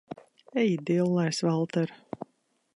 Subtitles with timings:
[0.61, 1.95] Ej dillēs, Valter!